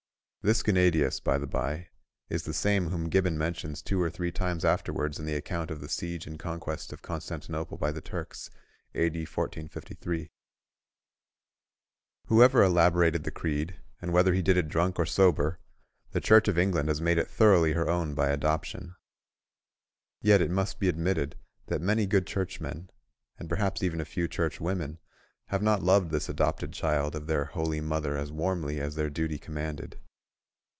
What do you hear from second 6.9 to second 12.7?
of Constantinople by the Turks, a.d. 1453). Whoever